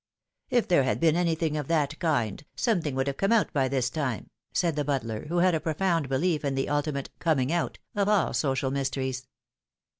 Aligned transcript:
"If 0.49 0.67
there 0.67 0.81
had 0.81 0.99
been 0.99 1.15
anything 1.15 1.55
of 1.55 1.67
that 1.67 1.99
kind, 1.99 2.43
something 2.55 2.95
would 2.95 3.05
have 3.05 3.17
come 3.17 3.31
out 3.31 3.53
by 3.53 3.67
this 3.67 3.91
time," 3.91 4.31
said 4.51 4.75
the 4.75 4.83
butler, 4.83 5.27
who 5.27 5.37
had 5.37 5.53
a 5.53 5.59
profound 5.59 6.09
belief 6.09 6.43
in 6.43 6.55
the 6.55 6.69
ultimate" 6.69 7.11
coming 7.19 7.51
out" 7.51 7.77
of 7.95 8.09
all 8.09 8.33
social 8.33 8.71
mysteries. 8.71 9.27